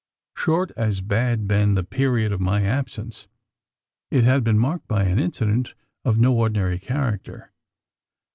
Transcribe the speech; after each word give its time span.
Short 0.35 0.71
as 0.75 0.99
bad 1.01 1.47
been 1.47 1.75
the 1.75 1.83
period 1.83 2.31
of 2.31 2.39
my 2.41 2.63
absence, 2.63 3.27
it 4.09 4.23
had 4.23 4.43
been 4.43 4.57
marked 4.57 4.87
by 4.87 5.03
an 5.03 5.19
incident 5.19 5.75
of 6.03 6.17
no 6.17 6.35
ordinary 6.35 6.79
character. 6.79 7.51